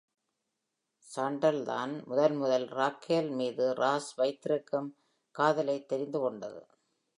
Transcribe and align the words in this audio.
சான்ட்லர்தான் 1.15 1.93
முதன் 2.05 2.35
முதல் 2.35 2.67
ராக்கேல் 2.69 3.29
மீது 3.35 3.73
ராஸ் 3.73 4.11
வைத்திருக்கும் 4.15 4.89
காதலை 5.35 5.85
தெரிந்து 5.85 6.19
கொண்டது. 6.19 6.61